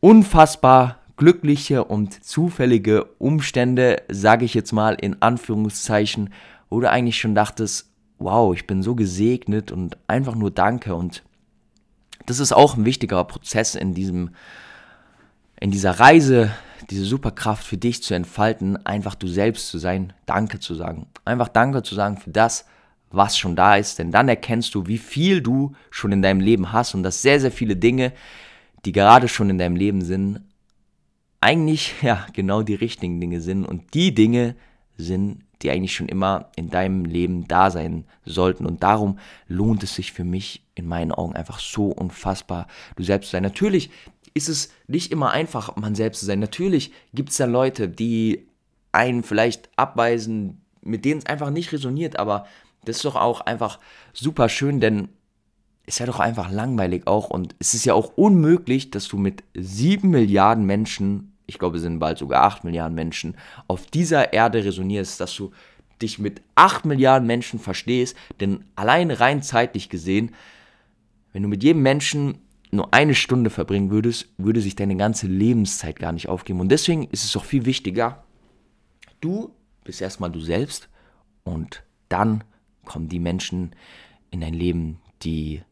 [0.01, 6.33] unfassbar glückliche und zufällige Umstände, sage ich jetzt mal in Anführungszeichen,
[6.71, 11.23] wo du eigentlich schon dachtest, wow, ich bin so gesegnet und einfach nur danke und
[12.27, 14.31] das ist auch ein wichtiger Prozess in diesem,
[15.61, 16.51] in dieser Reise,
[16.91, 21.07] diese Superkraft für dich zu entfalten, einfach du selbst zu sein, Danke zu sagen.
[21.25, 22.67] Einfach Danke zu sagen für das,
[23.11, 26.73] was schon da ist, denn dann erkennst du, wie viel du schon in deinem Leben
[26.73, 28.13] hast und dass sehr, sehr viele Dinge,
[28.85, 30.41] die gerade schon in deinem Leben sind,
[31.41, 34.57] eigentlich ja genau die richtigen Dinge sind und die Dinge
[34.97, 38.65] sind, die eigentlich schon immer in deinem Leben da sein sollten.
[38.65, 39.19] Und darum
[39.49, 43.43] lohnt es sich für mich in meinen Augen einfach so unfassbar, du selbst zu sein.
[43.43, 43.91] Natürlich
[44.35, 46.39] ist es nicht immer einfach, man selbst zu sein.
[46.39, 48.47] Natürlich gibt es da Leute, die
[48.93, 52.47] einen vielleicht abweisen, mit denen es einfach nicht resoniert, aber
[52.89, 53.79] das ist doch auch einfach
[54.13, 55.09] super schön, denn
[55.87, 59.43] ist ja doch einfach langweilig auch und es ist ja auch unmöglich, dass du mit
[59.55, 63.35] sieben Milliarden Menschen ich glaube, es sind bald sogar 8 Milliarden Menschen,
[63.67, 65.51] auf dieser Erde resonierst, dass du
[66.01, 70.35] dich mit 8 Milliarden Menschen verstehst, denn allein rein zeitlich gesehen,
[71.33, 72.39] wenn du mit jedem Menschen
[72.71, 76.61] nur eine Stunde verbringen würdest, würde sich deine ganze Lebenszeit gar nicht aufgeben.
[76.61, 78.23] Und deswegen ist es doch viel wichtiger,
[79.23, 80.91] du bist erstmal du selbst
[81.45, 82.45] und dann
[82.89, 83.73] kommen die Menschen
[84.31, 85.63] in dein Leben, die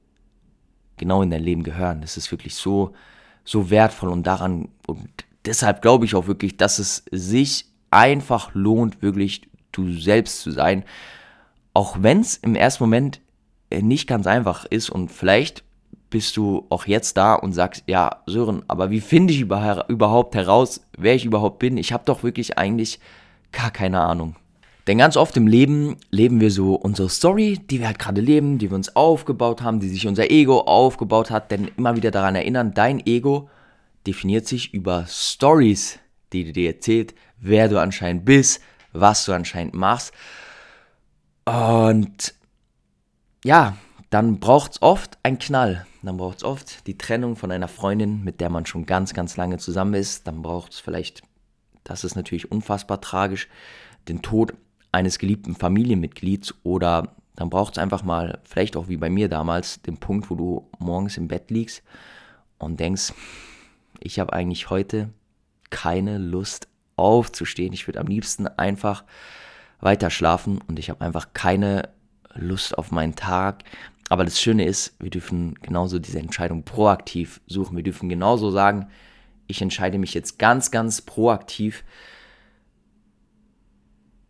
[0.96, 2.00] genau in dein Leben gehören.
[2.00, 2.92] Das ist wirklich so,
[3.44, 5.08] so wertvoll und daran, und
[5.44, 10.84] deshalb glaube ich auch wirklich, dass es sich einfach lohnt, wirklich du selbst zu sein.
[11.74, 13.20] Auch wenn es im ersten Moment
[13.70, 15.64] äh, nicht ganz einfach ist und vielleicht
[16.08, 20.80] bist du auch jetzt da und sagst, ja, Sören, aber wie finde ich überhaupt heraus,
[20.96, 21.76] wer ich überhaupt bin?
[21.76, 23.00] Ich habe doch wirklich eigentlich
[23.52, 24.36] gar keine Ahnung.
[24.86, 28.58] Denn ganz oft im Leben leben wir so unsere Story, die wir halt gerade leben,
[28.58, 32.36] die wir uns aufgebaut haben, die sich unser Ego aufgebaut hat, denn immer wieder daran
[32.36, 33.50] erinnern, dein Ego
[34.06, 35.98] definiert sich über Stories,
[36.32, 38.60] die dir erzählt, wer du anscheinend bist,
[38.92, 40.12] was du anscheinend machst.
[41.44, 42.34] Und
[43.44, 43.76] ja,
[44.10, 45.86] dann braucht es oft einen Knall.
[46.02, 49.36] Dann braucht es oft die Trennung von einer Freundin, mit der man schon ganz, ganz
[49.36, 50.28] lange zusammen ist.
[50.28, 51.22] Dann braucht es vielleicht,
[51.82, 53.48] das ist natürlich unfassbar tragisch,
[54.08, 54.54] den Tod
[54.96, 59.82] eines geliebten Familienmitglieds oder dann braucht es einfach mal, vielleicht auch wie bei mir damals,
[59.82, 61.82] den Punkt, wo du morgens im Bett liegst
[62.56, 63.12] und denkst,
[64.00, 65.10] ich habe eigentlich heute
[65.68, 67.74] keine Lust aufzustehen.
[67.74, 69.04] Ich würde am liebsten einfach
[69.80, 71.90] weiter schlafen und ich habe einfach keine
[72.34, 73.64] Lust auf meinen Tag.
[74.08, 77.76] Aber das Schöne ist, wir dürfen genauso diese Entscheidung proaktiv suchen.
[77.76, 78.88] Wir dürfen genauso sagen,
[79.46, 81.84] ich entscheide mich jetzt ganz, ganz proaktiv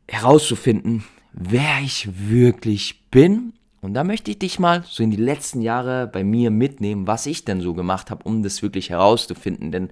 [0.08, 3.52] herauszufinden, wer ich wirklich bin
[3.86, 7.24] und da möchte ich dich mal so in die letzten Jahre bei mir mitnehmen, was
[7.24, 9.70] ich denn so gemacht habe, um das wirklich herauszufinden.
[9.70, 9.90] Denn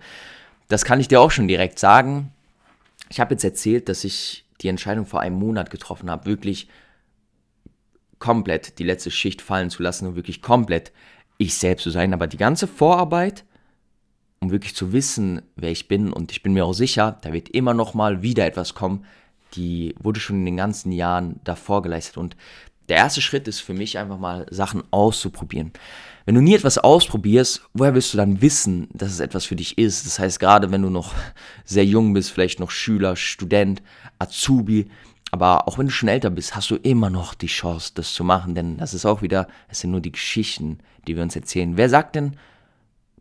[0.66, 2.32] das kann ich dir auch schon direkt sagen.
[3.08, 6.66] Ich habe jetzt erzählt, dass ich die Entscheidung vor einem Monat getroffen habe, wirklich
[8.18, 10.90] komplett die letzte Schicht fallen zu lassen und wirklich komplett
[11.38, 12.14] ich selbst zu sein.
[12.14, 13.44] Aber die ganze Vorarbeit,
[14.40, 17.48] um wirklich zu wissen, wer ich bin, und ich bin mir auch sicher, da wird
[17.50, 19.04] immer noch mal wieder etwas kommen,
[19.56, 22.16] die wurde schon in den ganzen Jahren davor geleistet.
[22.16, 22.36] Und
[22.88, 25.72] der erste Schritt ist für mich einfach mal Sachen auszuprobieren.
[26.26, 29.78] Wenn du nie etwas ausprobierst, woher willst du dann wissen, dass es etwas für dich
[29.78, 30.06] ist?
[30.06, 31.14] Das heißt, gerade wenn du noch
[31.64, 33.82] sehr jung bist, vielleicht noch Schüler, Student,
[34.18, 34.88] Azubi,
[35.30, 38.22] aber auch wenn du schon älter bist, hast du immer noch die Chance, das zu
[38.22, 41.76] machen, denn das ist auch wieder, es sind nur die Geschichten, die wir uns erzählen.
[41.76, 42.36] Wer sagt denn,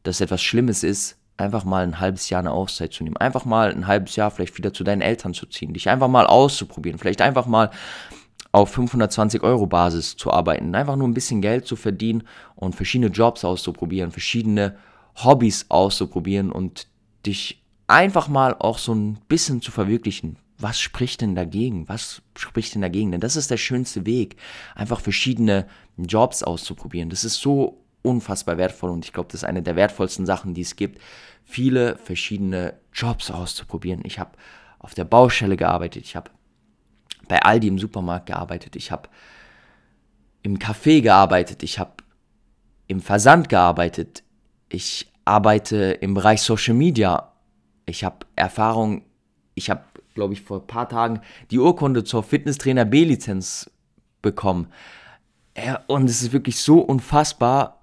[0.03, 3.17] dass etwas Schlimmes ist, einfach mal ein halbes Jahr eine Auszeit zu nehmen.
[3.17, 5.73] Einfach mal ein halbes Jahr vielleicht wieder zu deinen Eltern zu ziehen.
[5.73, 6.99] Dich einfach mal auszuprobieren.
[6.99, 7.71] Vielleicht einfach mal
[8.51, 10.75] auf 520 Euro Basis zu arbeiten.
[10.75, 12.23] Einfach nur ein bisschen Geld zu verdienen
[12.55, 14.77] und verschiedene Jobs auszuprobieren, verschiedene
[15.23, 16.87] Hobbys auszuprobieren und
[17.25, 20.37] dich einfach mal auch so ein bisschen zu verwirklichen.
[20.59, 21.89] Was spricht denn dagegen?
[21.89, 23.11] Was spricht denn dagegen?
[23.11, 24.37] Denn das ist der schönste Weg,
[24.75, 25.67] einfach verschiedene
[25.97, 27.09] Jobs auszuprobieren.
[27.09, 30.61] Das ist so unfassbar wertvoll und ich glaube, das ist eine der wertvollsten Sachen, die
[30.61, 31.01] es gibt,
[31.43, 34.01] viele verschiedene Jobs auszuprobieren.
[34.05, 34.31] Ich habe
[34.79, 36.29] auf der Baustelle gearbeitet, ich habe
[37.27, 39.09] bei Aldi im Supermarkt gearbeitet, ich habe
[40.43, 41.93] im Café gearbeitet, ich habe
[42.87, 44.23] im Versand gearbeitet,
[44.69, 47.31] ich arbeite im Bereich Social Media,
[47.85, 49.03] ich habe Erfahrung,
[49.55, 49.83] ich habe,
[50.15, 53.71] glaube ich, vor ein paar Tagen die Urkunde zur Fitnesstrainer B-Lizenz
[54.21, 54.67] bekommen.
[55.87, 57.82] Und es ist wirklich so unfassbar,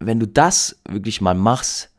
[0.00, 1.90] wenn du das wirklich mal machst,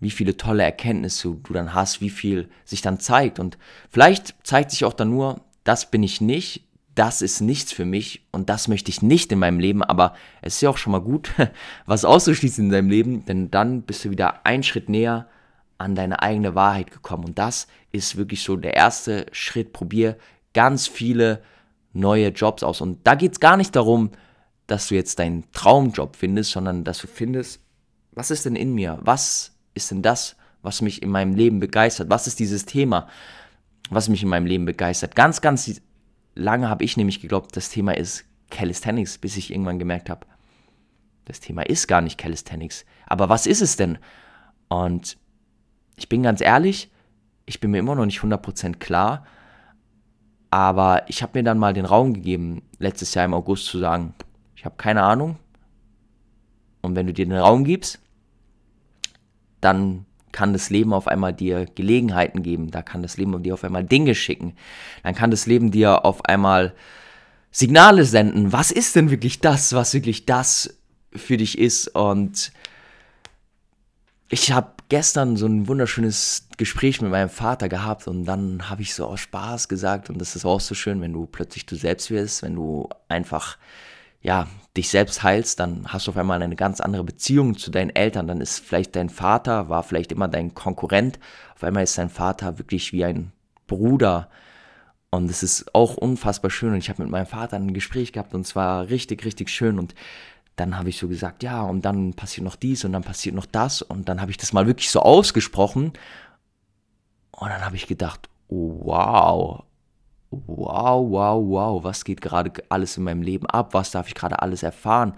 [0.00, 3.38] wie viele tolle Erkenntnisse du dann hast, wie viel sich dann zeigt.
[3.38, 3.58] Und
[3.90, 6.64] vielleicht zeigt sich auch dann nur, das bin ich nicht,
[6.94, 10.54] das ist nichts für mich und das möchte ich nicht in meinem Leben, aber es
[10.54, 11.32] ist ja auch schon mal gut,
[11.86, 15.28] was auszuschließen in deinem Leben, denn dann bist du wieder einen Schritt näher
[15.76, 17.24] an deine eigene Wahrheit gekommen.
[17.24, 19.72] Und das ist wirklich so der erste Schritt.
[19.72, 20.18] Probier
[20.52, 21.40] ganz viele
[21.92, 22.80] neue Jobs aus.
[22.80, 24.10] Und da geht es gar nicht darum,
[24.68, 27.60] dass du jetzt deinen Traumjob findest, sondern dass du findest,
[28.12, 28.98] was ist denn in mir?
[29.00, 32.10] Was ist denn das, was mich in meinem Leben begeistert?
[32.10, 33.08] Was ist dieses Thema,
[33.90, 35.16] was mich in meinem Leben begeistert?
[35.16, 35.80] Ganz, ganz
[36.34, 40.26] lange habe ich nämlich geglaubt, das Thema ist Calisthenics, bis ich irgendwann gemerkt habe,
[41.24, 42.84] das Thema ist gar nicht Calisthenics.
[43.06, 43.98] Aber was ist es denn?
[44.68, 45.18] Und
[45.96, 46.90] ich bin ganz ehrlich,
[47.46, 49.26] ich bin mir immer noch nicht 100% klar,
[50.50, 54.14] aber ich habe mir dann mal den Raum gegeben, letztes Jahr im August zu sagen,
[54.58, 55.36] ich habe keine Ahnung.
[56.82, 58.00] Und wenn du dir den Raum gibst,
[59.60, 63.62] dann kann das Leben auf einmal dir Gelegenheiten geben, da kann das Leben dir auf
[63.62, 64.56] einmal Dinge schicken,
[65.04, 66.74] dann kann das Leben dir auf einmal
[67.52, 68.52] Signale senden.
[68.52, 70.76] Was ist denn wirklich das, was wirklich das
[71.12, 71.94] für dich ist?
[71.94, 72.50] Und
[74.28, 78.92] ich habe gestern so ein wunderschönes Gespräch mit meinem Vater gehabt und dann habe ich
[78.92, 82.10] so aus Spaß gesagt und das ist auch so schön, wenn du plötzlich du selbst
[82.10, 83.56] wirst, wenn du einfach
[84.20, 87.90] ja, dich selbst heilst, dann hast du auf einmal eine ganz andere Beziehung zu deinen
[87.90, 88.26] Eltern.
[88.26, 91.18] Dann ist vielleicht dein Vater, war vielleicht immer dein Konkurrent.
[91.54, 93.32] Auf einmal ist dein Vater wirklich wie ein
[93.66, 94.28] Bruder.
[95.10, 96.72] Und es ist auch unfassbar schön.
[96.72, 99.78] Und ich habe mit meinem Vater ein Gespräch gehabt und es war richtig, richtig schön.
[99.78, 99.94] Und
[100.56, 103.46] dann habe ich so gesagt, ja, und dann passiert noch dies und dann passiert noch
[103.46, 103.82] das.
[103.82, 105.92] Und dann habe ich das mal wirklich so ausgesprochen.
[107.30, 109.62] Und dann habe ich gedacht, wow,
[110.30, 114.42] wow, wow, wow, was geht gerade alles in meinem Leben ab, was darf ich gerade
[114.42, 115.14] alles erfahren?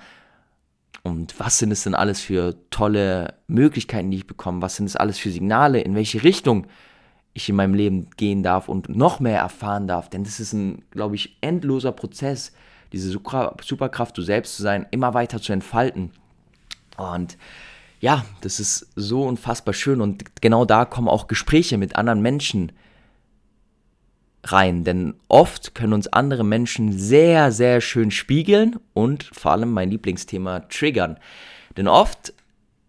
[1.03, 4.97] Und was sind es denn alles für tolle Möglichkeiten, die ich bekomme, was sind es
[4.97, 6.67] alles für Signale, in welche Richtung
[7.33, 10.83] ich in meinem Leben gehen darf und noch mehr erfahren darf, denn das ist ein,
[10.91, 12.53] glaube ich, endloser Prozess,
[12.93, 16.11] diese Superkraft, du selbst zu sein, immer weiter zu entfalten.
[16.97, 17.39] Und
[18.01, 20.01] ja, das ist so unfassbar schön.
[20.01, 22.73] Und genau da kommen auch Gespräche mit anderen Menschen
[24.45, 29.91] rein, denn oft können uns andere Menschen sehr, sehr schön spiegeln und vor allem mein
[29.91, 31.19] Lieblingsthema triggern.
[31.77, 32.33] Denn oft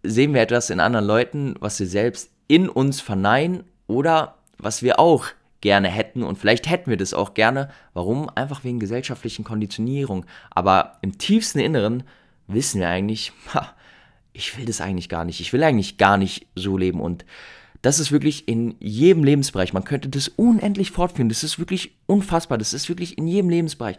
[0.02, 4.98] sehen wir etwas in anderen Leuten, was wir selbst in uns verneinen oder was wir
[4.98, 5.26] auch
[5.60, 7.70] gerne hätten und vielleicht hätten wir das auch gerne.
[7.94, 8.28] Warum?
[8.34, 10.26] Einfach wegen gesellschaftlichen Konditionierung.
[10.50, 12.02] Aber im tiefsten Inneren
[12.48, 13.72] wissen wir eigentlich, ha,
[14.32, 15.40] ich will das eigentlich gar nicht.
[15.40, 17.24] Ich will eigentlich gar nicht so leben und
[17.82, 19.72] das ist wirklich in jedem Lebensbereich.
[19.72, 21.28] Man könnte das unendlich fortführen.
[21.28, 22.56] Das ist wirklich unfassbar.
[22.56, 23.98] Das ist wirklich in jedem Lebensbereich.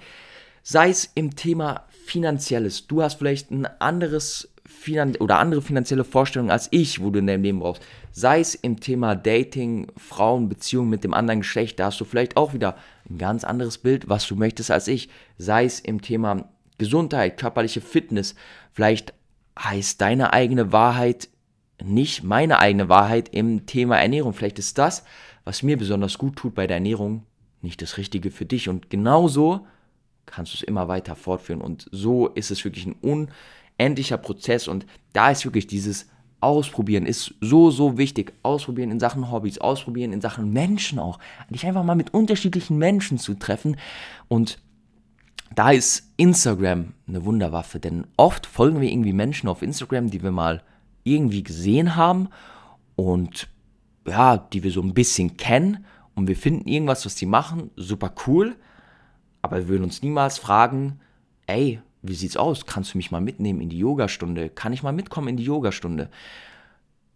[0.64, 2.88] Sei es im Thema Finanzielles.
[2.88, 7.28] Du hast vielleicht ein anderes Finan oder andere finanzielle Vorstellungen als ich, wo du in
[7.28, 7.84] deinem Leben brauchst.
[8.14, 12.38] Sei es im Thema Dating, Frauen, Beziehungen mit dem anderen Geschlecht, da hast du vielleicht
[12.38, 12.78] auch wieder
[13.10, 15.10] ein ganz anderes Bild, was du möchtest als ich.
[15.38, 18.36] Sei es im Thema Gesundheit, körperliche Fitness,
[18.72, 19.14] vielleicht
[19.60, 21.30] heißt deine eigene Wahrheit
[21.84, 24.34] nicht meine eigene Wahrheit im Thema Ernährung.
[24.34, 25.04] Vielleicht ist das,
[25.44, 27.24] was mir besonders gut tut bei der Ernährung,
[27.62, 28.70] nicht das Richtige für dich.
[28.70, 29.66] Und genauso
[30.26, 31.62] kannst du es immer weiter fortführen.
[31.62, 33.28] Und so ist es wirklich ein
[33.80, 34.68] unendlicher Prozess.
[34.68, 36.08] Und da ist wirklich dieses
[36.44, 38.34] Ausprobieren ist so, so wichtig.
[38.44, 41.18] Ausprobieren in Sachen Hobbys, ausprobieren in Sachen Menschen auch.
[41.50, 43.78] Dich einfach mal mit unterschiedlichen Menschen zu treffen.
[44.28, 44.60] Und
[45.56, 50.32] da ist Instagram eine Wunderwaffe, denn oft folgen wir irgendwie Menschen auf Instagram, die wir
[50.32, 50.64] mal
[51.04, 52.30] irgendwie gesehen haben
[52.96, 53.48] und
[54.06, 55.86] ja, die wir so ein bisschen kennen
[56.16, 58.56] und wir finden irgendwas, was die machen, super cool,
[59.42, 61.00] aber wir würden uns niemals fragen,
[61.48, 62.66] ey, wie sieht's aus?
[62.66, 64.50] Kannst du mich mal mitnehmen in die Yogastunde?
[64.50, 66.10] Kann ich mal mitkommen in die Yogastunde?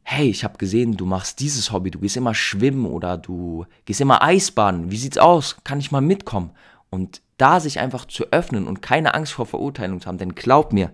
[0.10, 4.00] hey, ich habe gesehen, du machst dieses Hobby, du gehst immer schwimmen oder du gehst
[4.00, 5.58] immer Eisbaden, wie sieht's aus?
[5.66, 6.52] Kann ich mal mitkommen?
[6.90, 10.72] Und da sich einfach zu öffnen und keine Angst vor Verurteilung zu haben, denn glaub
[10.72, 10.92] mir,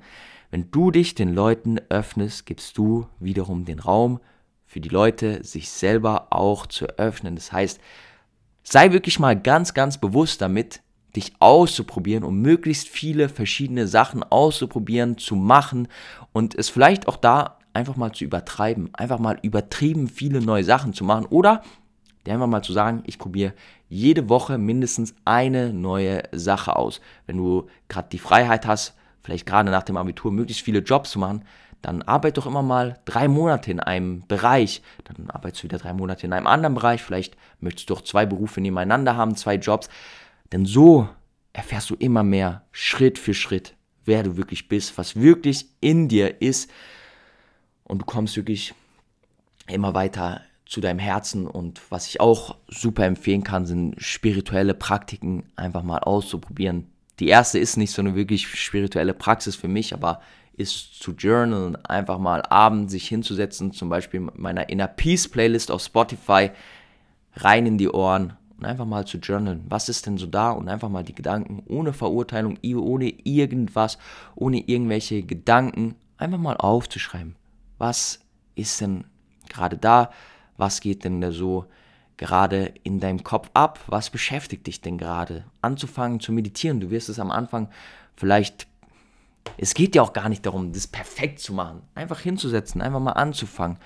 [0.53, 4.19] wenn du dich den Leuten öffnest, gibst du wiederum den Raum
[4.67, 7.33] für die Leute, sich selber auch zu öffnen.
[7.33, 7.81] Das heißt,
[8.61, 10.81] sei wirklich mal ganz, ganz bewusst damit,
[11.15, 15.87] dich auszuprobieren und möglichst viele verschiedene Sachen auszuprobieren, zu machen
[16.33, 20.93] und es vielleicht auch da einfach mal zu übertreiben, einfach mal übertrieben viele neue Sachen
[20.93, 21.63] zu machen oder
[22.27, 23.53] dir einfach mal zu sagen, ich probiere
[23.89, 27.01] jede Woche mindestens eine neue Sache aus.
[27.25, 31.19] Wenn du gerade die Freiheit hast, vielleicht gerade nach dem Abitur möglichst viele Jobs zu
[31.19, 31.43] machen,
[31.81, 35.93] dann arbeite doch immer mal drei Monate in einem Bereich, dann arbeitest du wieder drei
[35.93, 39.89] Monate in einem anderen Bereich, vielleicht möchtest du doch zwei Berufe nebeneinander haben, zwei Jobs,
[40.51, 41.09] denn so
[41.51, 46.41] erfährst du immer mehr Schritt für Schritt, wer du wirklich bist, was wirklich in dir
[46.41, 46.69] ist.
[47.83, 48.73] Und du kommst wirklich
[49.67, 51.47] immer weiter zu deinem Herzen.
[51.47, 56.87] Und was ich auch super empfehlen kann, sind spirituelle Praktiken einfach mal auszuprobieren.
[57.19, 60.21] Die erste ist nicht so eine wirklich spirituelle Praxis für mich, aber
[60.55, 65.71] ist zu journalen, einfach mal abends sich hinzusetzen, zum Beispiel mit meiner Inner Peace Playlist
[65.71, 66.51] auf Spotify,
[67.35, 69.63] rein in die Ohren und einfach mal zu journalen.
[69.67, 70.51] Was ist denn so da?
[70.51, 73.97] Und einfach mal die Gedanken ohne Verurteilung, ohne irgendwas,
[74.35, 77.35] ohne irgendwelche Gedanken, einfach mal aufzuschreiben.
[77.79, 78.19] Was
[78.55, 79.05] ist denn
[79.49, 80.11] gerade da?
[80.57, 81.65] Was geht denn da so
[82.17, 83.79] gerade in deinem Kopf ab?
[83.87, 85.45] Was beschäftigt dich denn gerade?
[85.61, 86.79] Anzufangen zu meditieren.
[86.79, 87.69] Du wirst es am Anfang
[88.15, 88.67] vielleicht.
[89.57, 91.81] Es geht ja auch gar nicht darum, das perfekt zu machen.
[91.95, 93.77] Einfach hinzusetzen, einfach mal anzufangen.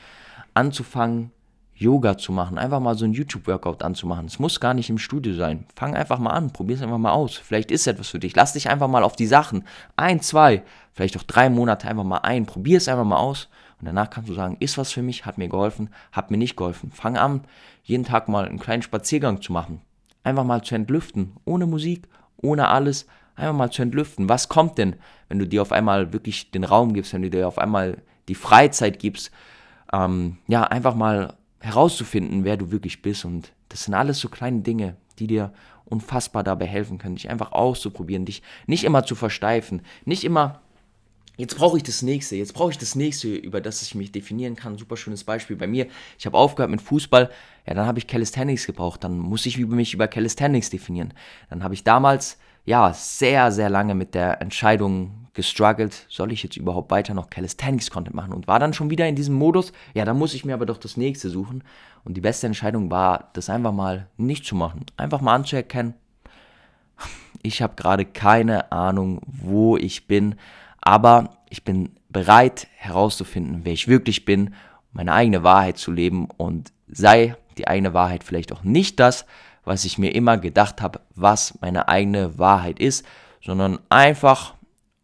[0.53, 1.31] Anzufangen,
[1.79, 4.25] Yoga zu machen, einfach mal so ein YouTube-Workout anzumachen.
[4.25, 5.65] Es muss gar nicht im Studio sein.
[5.75, 7.35] Fang einfach mal an, probier es einfach mal aus.
[7.35, 8.35] Vielleicht ist etwas für dich.
[8.35, 9.63] Lass dich einfach mal auf die Sachen,
[9.95, 10.63] ein, zwei,
[10.93, 12.47] vielleicht auch drei Monate einfach mal ein.
[12.47, 13.47] Probier es einfach mal aus
[13.79, 16.55] und danach kannst du sagen, ist was für mich, hat mir geholfen, hat mir nicht
[16.55, 16.91] geholfen.
[16.91, 17.41] Fang an,
[17.83, 19.81] jeden Tag mal einen kleinen Spaziergang zu machen.
[20.23, 24.29] Einfach mal zu entlüften, ohne Musik, ohne alles, einfach mal zu entlüften.
[24.29, 24.95] Was kommt denn,
[25.29, 28.35] wenn du dir auf einmal wirklich den Raum gibst, wenn du dir auf einmal die
[28.35, 29.31] Freizeit gibst,
[29.93, 33.25] ähm, ja, einfach mal herauszufinden, wer du wirklich bist.
[33.25, 35.53] Und das sind alles so kleine Dinge, die dir
[35.85, 40.61] unfassbar dabei helfen können, dich einfach auszuprobieren, dich nicht immer zu versteifen, nicht immer,
[41.37, 44.55] jetzt brauche ich das nächste, jetzt brauche ich das nächste, über das ich mich definieren
[44.55, 44.77] kann.
[44.77, 45.87] Super schönes Beispiel bei mir.
[46.19, 47.29] Ich habe aufgehört mit Fußball,
[47.65, 51.13] ja, dann habe ich Calisthenics gebraucht, dann muss ich mich über Calisthenics definieren.
[51.49, 56.57] Dann habe ich damals, ja, sehr, sehr lange mit der Entscheidung gestruggelt, soll ich jetzt
[56.57, 60.17] überhaupt weiter noch Calisthenics-Content machen und war dann schon wieder in diesem Modus, ja, dann
[60.17, 61.63] muss ich mir aber doch das nächste suchen.
[62.03, 64.85] Und die beste Entscheidung war, das einfach mal nicht zu machen.
[64.95, 65.93] Einfach mal anzuerkennen,
[67.43, 70.35] ich habe gerade keine Ahnung, wo ich bin,
[70.87, 74.53] aber ich bin bereit herauszufinden, wer ich wirklich bin,
[74.93, 76.29] meine eigene Wahrheit zu leben.
[76.37, 79.25] Und sei die eigene Wahrheit vielleicht auch nicht das,
[79.65, 83.05] was ich mir immer gedacht habe, was meine eigene Wahrheit ist,
[83.43, 84.53] sondern einfach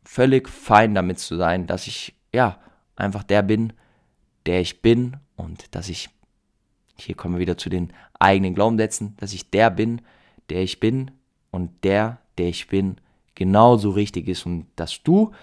[0.06, 2.60] völlig fein damit zu sein, dass ich, ja,
[2.96, 3.74] einfach der bin,
[4.46, 6.10] der ich bin und dass ich,
[6.98, 10.02] hier kommen wir wieder zu den eigenen Glaubenssätzen, dass ich der bin,
[10.50, 11.12] der ich bin
[11.52, 12.96] und der, der ich bin,
[13.36, 15.34] genauso richtig ist und dass du,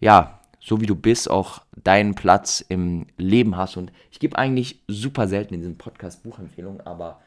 [0.00, 3.76] ja, so wie du bist, auch deinen Platz im Leben hast.
[3.76, 7.20] Und ich gebe eigentlich super selten in diesem Podcast Buchempfehlungen, aber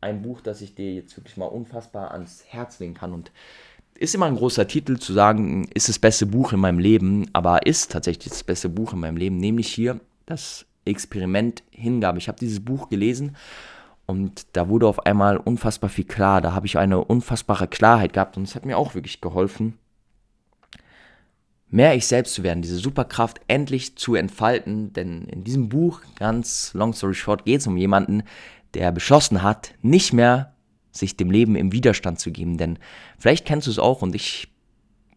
[0.00, 3.30] ein Buch, das ich dir jetzt wirklich mal unfassbar ans Herz legen kann und
[3.94, 7.66] ist immer ein großer Titel zu sagen, ist das beste Buch in meinem Leben, aber
[7.66, 12.18] ist tatsächlich das beste Buch in meinem Leben, nämlich hier das Experiment Hingabe.
[12.18, 13.36] Ich habe dieses Buch gelesen
[14.06, 16.40] und da wurde auf einmal unfassbar viel klar.
[16.40, 19.78] Da habe ich eine unfassbare Klarheit gehabt und es hat mir auch wirklich geholfen,
[21.70, 24.92] mehr ich selbst zu werden, diese Superkraft endlich zu entfalten.
[24.92, 28.24] Denn in diesem Buch, ganz long story short, geht es um jemanden,
[28.74, 30.54] der beschlossen hat, nicht mehr
[30.92, 32.58] sich dem Leben im Widerstand zu geben.
[32.58, 32.78] Denn
[33.18, 34.48] vielleicht kennst du es auch und ich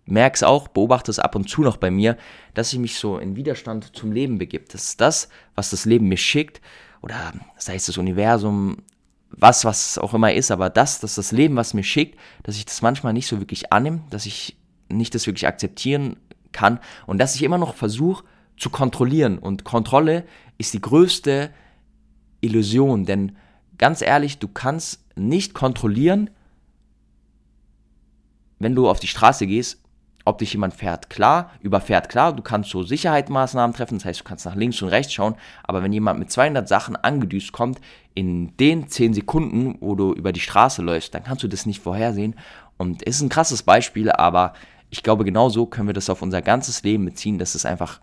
[0.06, 2.18] merke es auch, beobachte es ab und zu noch bei mir,
[2.54, 4.74] dass ich mich so in Widerstand zum Leben begibt.
[4.74, 6.62] Das ist das, was das Leben mir schickt
[7.02, 8.78] oder sei es das Universum,
[9.30, 12.66] was, was auch immer ist, aber das, dass das Leben, was mir schickt, dass ich
[12.66, 14.58] das manchmal nicht so wirklich annehme, dass ich
[14.90, 16.18] nicht das wirklich akzeptieren
[16.54, 18.24] kann und dass ich immer noch versuche
[18.58, 19.38] zu kontrollieren.
[19.38, 20.26] Und Kontrolle
[20.58, 21.52] ist die größte
[22.42, 23.36] Illusion, denn
[23.78, 26.30] ganz ehrlich, du kannst nicht kontrollieren,
[28.60, 29.80] wenn du auf die Straße gehst,
[30.26, 31.10] ob dich jemand fährt.
[31.10, 34.90] Klar, überfährt, klar, du kannst so Sicherheitsmaßnahmen treffen, das heißt, du kannst nach links und
[34.90, 37.82] rechts schauen, aber wenn jemand mit 200 Sachen angedüst kommt,
[38.14, 41.82] in den 10 Sekunden, wo du über die Straße läufst, dann kannst du das nicht
[41.82, 42.36] vorhersehen.
[42.78, 44.54] Und es ist ein krasses Beispiel, aber
[44.94, 48.00] ich glaube, genau so können wir das auf unser ganzes Leben beziehen, dass es einfach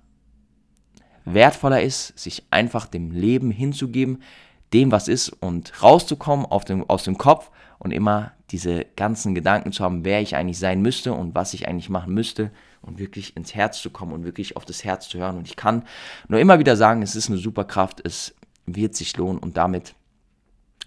[1.25, 4.25] wertvoller ist, sich einfach dem Leben hinzugeben,
[4.73, 9.85] dem was ist und rauszukommen dem, aus dem Kopf und immer diese ganzen Gedanken zu
[9.85, 12.51] haben, wer ich eigentlich sein müsste und was ich eigentlich machen müsste
[12.83, 15.37] und wirklich ins Herz zu kommen und wirklich auf das Herz zu hören.
[15.37, 15.85] Und ich kann
[16.27, 18.35] nur immer wieder sagen, es ist eine super Kraft, es
[18.67, 19.95] wird sich lohnen und damit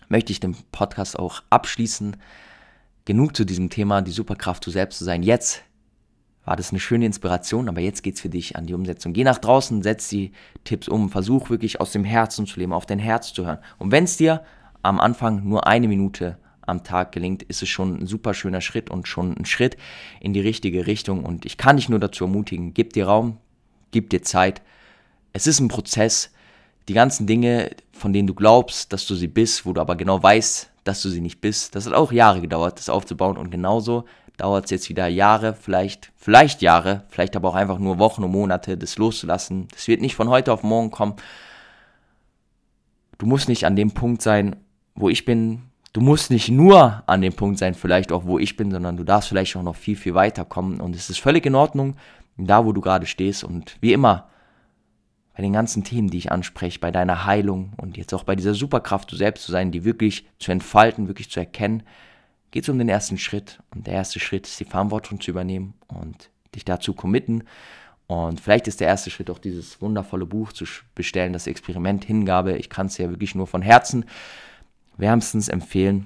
[0.09, 2.17] möchte ich den Podcast auch abschließen.
[3.05, 5.23] Genug zu diesem Thema, die Superkraft, du selbst zu sein.
[5.23, 5.63] Jetzt
[6.45, 9.13] war das eine schöne Inspiration, aber jetzt geht es für dich an die Umsetzung.
[9.13, 10.33] Geh nach draußen, setz die
[10.63, 13.59] Tipps um, versuch wirklich aus dem Herzen zu leben, auf dein Herz zu hören.
[13.77, 14.43] Und wenn es dir
[14.81, 18.89] am Anfang nur eine Minute am Tag gelingt, ist es schon ein super schöner Schritt
[18.89, 19.77] und schon ein Schritt
[20.19, 21.25] in die richtige Richtung.
[21.25, 23.37] Und ich kann dich nur dazu ermutigen, gib dir Raum,
[23.91, 24.61] gib dir Zeit.
[25.31, 26.31] Es ist ein Prozess.
[26.89, 30.21] Die ganzen Dinge, von denen du glaubst, dass du sie bist, wo du aber genau
[30.21, 33.37] weißt, dass du sie nicht bist, das hat auch Jahre gedauert, das aufzubauen.
[33.37, 34.03] Und genauso
[34.37, 38.31] dauert es jetzt wieder Jahre, vielleicht, vielleicht Jahre, vielleicht aber auch einfach nur Wochen und
[38.31, 39.67] Monate, das loszulassen.
[39.71, 41.15] Das wird nicht von heute auf morgen kommen.
[43.17, 44.55] Du musst nicht an dem Punkt sein,
[44.95, 45.63] wo ich bin.
[45.93, 49.03] Du musst nicht nur an dem Punkt sein, vielleicht auch wo ich bin, sondern du
[49.03, 50.81] darfst vielleicht auch noch viel, viel weiter kommen.
[50.81, 51.95] Und es ist völlig in Ordnung,
[52.37, 53.43] da wo du gerade stehst.
[53.43, 54.27] Und wie immer,
[55.35, 58.53] bei den ganzen Themen, die ich anspreche, bei deiner Heilung und jetzt auch bei dieser
[58.53, 61.83] Superkraft, du selbst zu sein, die wirklich zu entfalten, wirklich zu erkennen,
[62.53, 63.59] geht es um den ersten Schritt.
[63.73, 67.45] Und der erste Schritt ist die Verantwortung zu übernehmen und dich dazu committen.
[68.05, 72.55] Und vielleicht ist der erste Schritt auch dieses wundervolle Buch zu bestellen, das Experiment Hingabe.
[72.57, 74.05] Ich kann es ja wirklich nur von Herzen
[74.97, 76.05] wärmstens empfehlen.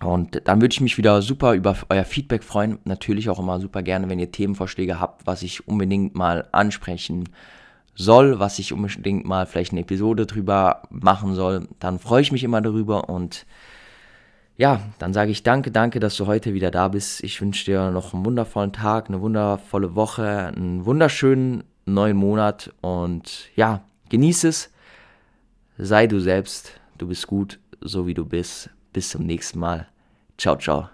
[0.00, 2.78] Und dann würde ich mich wieder super über euer Feedback freuen.
[2.84, 7.28] Natürlich auch immer super gerne, wenn ihr Themenvorschläge habt, was ich unbedingt mal ansprechen
[7.96, 11.66] soll, was ich unbedingt mal vielleicht eine Episode drüber machen soll.
[11.80, 13.44] Dann freue ich mich immer darüber und
[14.58, 17.22] ja, dann sage ich danke, danke, dass du heute wieder da bist.
[17.22, 23.48] Ich wünsche dir noch einen wundervollen Tag, eine wundervolle Woche, einen wunderschönen neuen Monat und
[23.54, 24.70] ja, genieße es.
[25.78, 28.68] Sei du selbst, du bist gut, so wie du bist.
[28.92, 29.86] Bis zum nächsten Mal.
[30.36, 30.88] Ciao, ciao.